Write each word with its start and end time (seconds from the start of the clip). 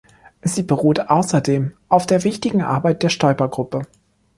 Sie 0.41 0.63
beruht 0.63 0.99
außerdem 1.11 1.73
auf 1.87 2.07
der 2.07 2.23
wichtigen 2.23 2.63
Arbeit 2.63 3.03
der 3.03 3.09
Stoiber-Gruppe. 3.09 3.83